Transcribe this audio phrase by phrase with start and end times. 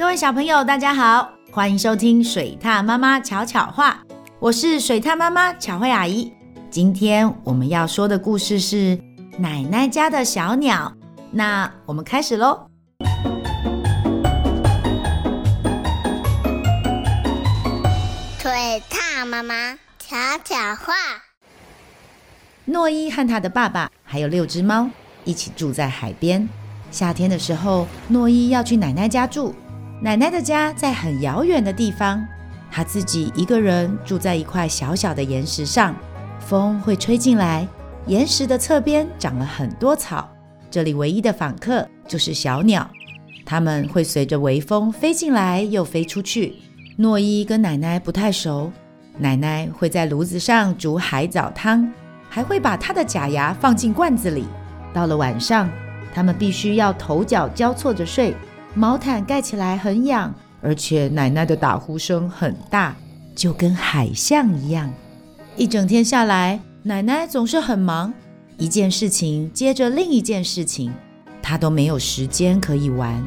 [0.00, 3.98] 各位小朋友，大家好，欢迎收听水獭妈妈巧巧话，
[4.38, 6.32] 我是水獭妈妈巧慧阿姨。
[6.70, 8.98] 今天我们要说的故事是
[9.36, 10.90] 奶奶家的小鸟。
[11.30, 12.66] 那我们开始喽。
[18.38, 20.94] 水獭妈妈巧巧话。
[22.64, 24.88] 诺伊和他的爸爸还有六只猫
[25.24, 26.48] 一起住在海边。
[26.90, 29.54] 夏天的时候，诺伊要去奶奶家住。
[30.02, 32.26] 奶奶的家在很遥远的地方，
[32.70, 35.94] 她自己一个人住在一块小小的岩石上，
[36.38, 37.68] 风会吹进来，
[38.06, 40.26] 岩石的侧边长了很多草。
[40.70, 42.88] 这里唯一的访客就是小鸟，
[43.44, 46.54] 它们会随着微风飞进来又飞出去。
[46.96, 48.72] 诺伊跟奶奶不太熟，
[49.18, 51.92] 奶奶会在炉子上煮海藻汤，
[52.30, 54.46] 还会把她的假牙放进罐子里。
[54.94, 55.68] 到了晚上，
[56.14, 58.34] 他们必须要头脚交错着睡。
[58.74, 62.94] 毛毯盖起来很痒，而且奶奶的打呼声很大，
[63.34, 64.92] 就跟海象一样。
[65.56, 68.14] 一整天下来，奶奶总是很忙，
[68.56, 70.92] 一件事情接着另一件事情，
[71.42, 73.20] 她都没有时间可以玩。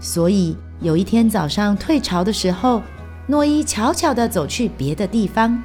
[0.00, 2.80] 所以有一天早上退潮的时候，
[3.26, 5.60] 诺伊悄悄地走去别的地方。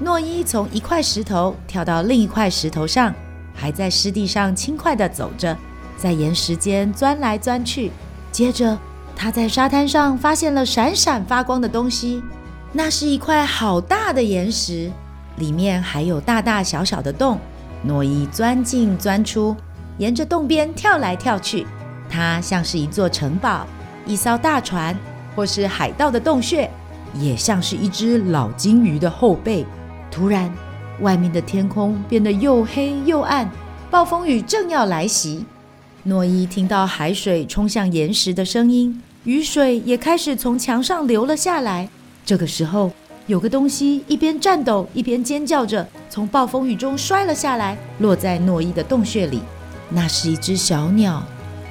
[0.00, 3.14] 诺伊从一块石头跳到另一块石头上，
[3.52, 5.56] 还在湿地上轻快地走着，
[5.98, 7.90] 在岩石间钻来钻去。
[8.34, 8.76] 接着，
[9.14, 12.20] 他在沙滩上发现了闪闪发光的东西，
[12.72, 14.90] 那是一块好大的岩石，
[15.36, 17.38] 里面还有大大小小的洞。
[17.84, 19.54] 诺伊钻进钻出，
[19.98, 21.64] 沿着洞边跳来跳去，
[22.10, 23.64] 它像是一座城堡、
[24.04, 24.98] 一艘大船，
[25.36, 26.68] 或是海盗的洞穴，
[27.14, 29.64] 也像是一只老鲸鱼的后背。
[30.10, 30.52] 突然，
[31.02, 33.48] 外面的天空变得又黑又暗，
[33.92, 35.46] 暴风雨正要来袭。
[36.06, 41.88] 诺伊听到海水冲向岩石的声音，雨水也开始从墙上流了下来。
[42.26, 42.92] 这个时候，
[43.26, 49.40] 有个东西一边颤抖一边尖叫着，从暴风雨中摔了下来，落在诺伊的洞穴里。
[49.88, 51.22] 那是一只小鸟，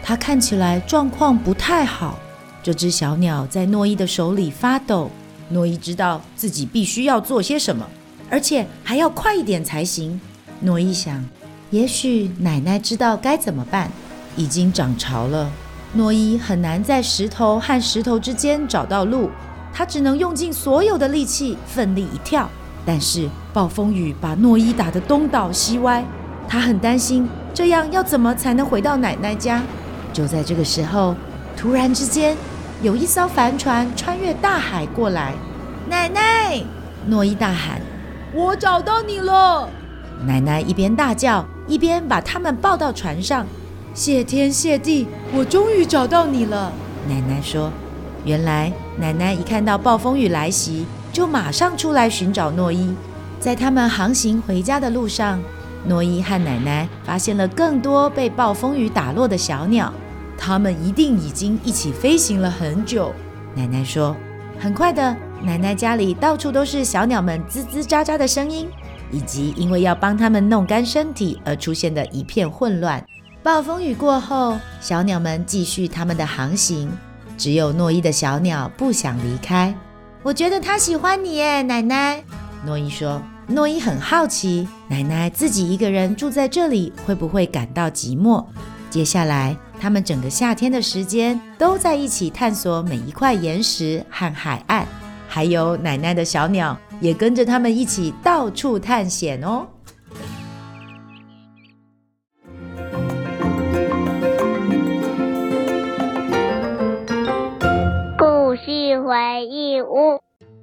[0.02, 2.18] 它看起来状况不太好。
[2.64, 5.12] 这只小鸟在诺伊的手里发抖。
[5.50, 7.88] 诺伊知道自己必须要做些什么，
[8.32, 10.20] 而且还要快一点才行。
[10.62, 11.24] 诺伊想，
[11.70, 13.92] 也许奶奶知道该怎么办。
[14.36, 15.50] 已经涨潮了，
[15.94, 19.30] 诺伊很难在石头和石头之间找到路，
[19.74, 22.50] 他只能用尽所有的力气奋力一跳。
[22.86, 26.04] 但是暴风雨把诺伊打得东倒西歪，
[26.48, 29.62] 他很担心，这样要怎么才能回到奶奶家？
[30.12, 31.16] 就在这个时候，
[31.56, 32.36] 突然之间，
[32.82, 35.34] 有一艘帆船穿越大海过来。
[35.90, 36.62] 奶奶，
[37.08, 37.80] 诺伊大喊
[38.34, 39.70] ：“我找到你了！”
[40.26, 43.46] 奶奶一边大叫，一边把他们抱到船上。
[43.94, 46.74] 谢天谢地，我终于找到你了。
[47.08, 47.72] 奶奶说
[48.26, 52.92] ：“原来奶奶一看到暴风雨来袭，就马上出来寻找诺伊。
[53.40, 55.40] 在他们航行回家的路上，
[55.86, 59.94] 诺伊和奶奶发现了更多被暴风雨打落的小鸟。
[60.36, 63.14] 他们一定已经一起飞行了很久。”
[63.54, 64.16] 奶奶说
[64.60, 68.68] ：“很快的，奶奶家里到处都是小鸟们吱吱喳喳的声音，
[69.12, 73.06] 以及因为要帮它们弄干身体而出现的一片混乱。”
[73.44, 76.90] 暴风雨过后，小鸟们继续他们的航行。
[77.38, 79.76] 只有诺伊的小鸟不想离开。
[80.22, 82.24] 我觉得它喜欢你耶，奶奶。
[82.66, 83.22] 诺伊说。
[83.46, 88.46] 诺伊很好奇，奶奶自己一个人住在这里会不会感到寂寞？
[88.90, 94.88] 接下来，他们整个夏天的时间都在一起探索每一块岩石和海岸，
[95.28, 99.68] 还有奶奶的小鸟也跟着他们一起到处探险哦。
[109.04, 110.20] 回忆屋。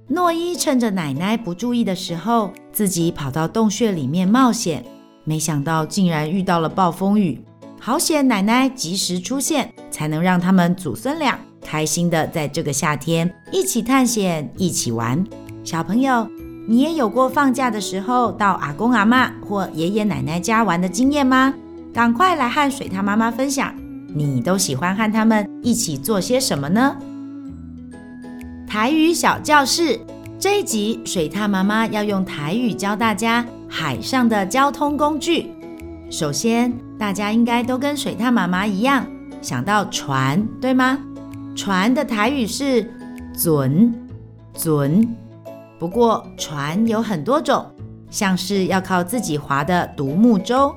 [0.08, 4.84] 诺伊趁着奶奶不注意的时候，自己跑到洞穴里面冒险，
[5.24, 7.44] 没想到竟然遇到了暴风雨。
[7.78, 15.24] 好险，奶奶及时出现，才能让他们祖孙俩开心的在这个夏天一起探险、一起玩。
[15.62, 16.26] 小朋友，
[16.66, 21.54] 你也有过放假的时候到阿公阿嬷或爷爷奶奶家玩的经验吗？
[21.92, 23.74] 赶快来和水獭妈妈分享，
[24.14, 26.96] 你都喜欢和他们一起做些什么呢？
[28.70, 29.98] 台语小教室
[30.38, 35.50] 这一集，水獭妈妈要用台语教大家海上的交通工具。
[36.08, 39.04] 首先，大家应该都跟水獭妈妈一样
[39.42, 40.96] 想到船，对吗？
[41.56, 42.88] 船的台语是
[43.36, 43.92] “船”，
[44.54, 45.04] 船。
[45.76, 47.66] 不过，船有很多种，
[48.08, 50.72] 像是要靠自己划的独木舟，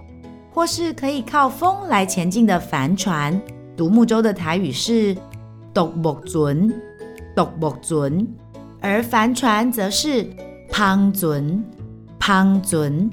[0.51, 3.39] 或是可以靠风来前进的帆船。
[3.77, 5.15] 独木舟的台语是
[5.71, 6.73] 独木船，
[7.35, 8.27] 独木船，
[8.81, 10.25] 而帆船则是
[10.71, 11.63] 篷船，
[12.19, 13.09] 篷船。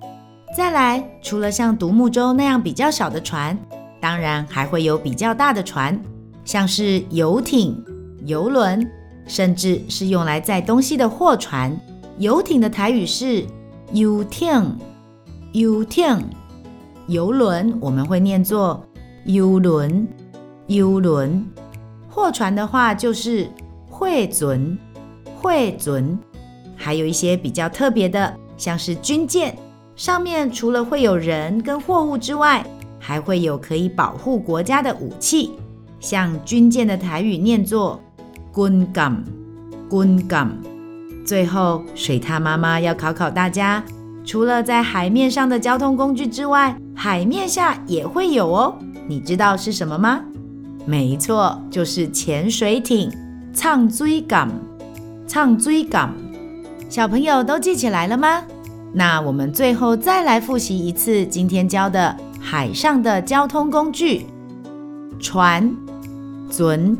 [0.56, 3.56] 再来，除了像独木舟那样比较小的船，
[4.00, 5.98] 当然还会有比较大的船，
[6.44, 7.82] 像是游艇、
[8.26, 8.84] 游轮，
[9.26, 11.74] 甚至是用来载东西的货船。
[12.18, 13.44] 游艇的台语是
[13.92, 14.76] 游艇，
[15.52, 16.22] 游艇。
[17.06, 18.84] 游轮我们会念作
[19.24, 20.06] 游轮，
[20.66, 21.44] 游轮。
[22.08, 23.48] 货船的话就是
[24.00, 24.78] 货船，
[25.36, 26.18] 货船。
[26.74, 29.54] 还有一些比较特别的，像是军舰，
[29.94, 32.64] 上面除了会有人跟货物之外，
[32.98, 35.50] 还会有可以保护国家的武器。
[36.00, 38.00] 像军舰的台语念作
[38.54, 39.24] 军舰，
[39.90, 40.48] 军舰。
[41.26, 43.84] 最后，水獭妈妈要考考大家，
[44.24, 48.78] 除了在海面上的交通工具之外，海面下也会有哦。
[49.06, 50.22] 你知道是什么吗？
[50.86, 53.12] 没错，就是潜水艇，
[53.62, 54.48] 唱追赶，
[55.26, 56.10] 唱追赶。
[56.88, 58.42] 小朋友都记起来了吗？
[58.94, 64.24] 那我们最后再来复习一次今天教的海上的交通工具：
[65.20, 65.76] 船、
[66.50, 66.96] 船、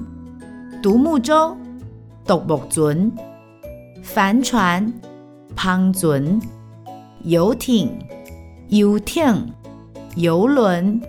[0.83, 1.57] 独木舟、
[2.27, 3.11] 独木船、
[4.03, 4.93] 帆船、
[5.57, 6.39] 帆船、
[7.23, 7.91] 游艇、
[8.69, 9.51] 游艇、
[10.15, 11.01] 游轮、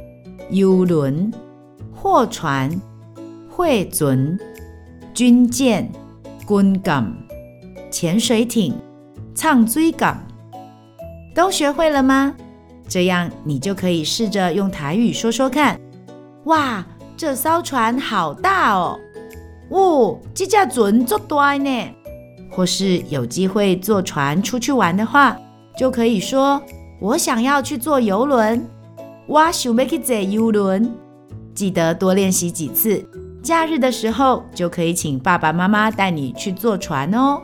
[0.50, 1.30] 游轮。
[1.94, 2.71] 货船、
[3.50, 4.39] 货船、
[5.22, 5.88] 军舰、
[6.48, 7.14] 军舰、
[7.92, 8.74] 潜水艇、
[9.36, 10.18] 唱追港，
[11.36, 12.34] 都学会了吗？
[12.88, 15.80] 这样你就可以试着用台语说说看。
[16.46, 16.84] 哇，
[17.16, 18.98] 这艘船好大哦！
[19.70, 21.88] 哦，这架船足大呢。
[22.50, 25.38] 或是有机会坐船出去玩的话，
[25.78, 26.60] 就可以说：
[27.00, 28.68] 我想要去坐游轮。
[29.28, 30.92] 我想要去坐游轮。
[31.54, 33.08] 记得多练习几次，
[33.44, 37.42] 假日的时候就可以请爸爸妈妈带你去坐船哦。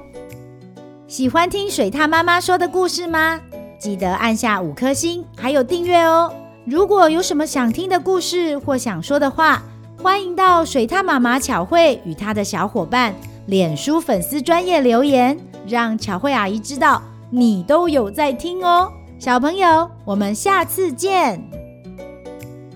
[1.08, 3.40] 喜欢听水獭妈妈说的故事吗？
[3.80, 6.32] 记得按下五颗星，还有订阅哦。
[6.66, 9.64] 如果有什么想听的故事或想说的话，
[10.02, 13.16] 欢迎到水獭妈妈巧慧与她的小伙伴
[13.48, 17.02] 脸书粉丝专业留言，让巧慧阿姨知道
[17.32, 18.92] 你都有在听哦。
[19.18, 21.42] 小朋友，我们下次见。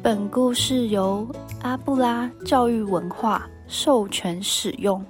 [0.01, 1.27] 本故事由
[1.63, 5.03] 阿布拉教育文化授权使用。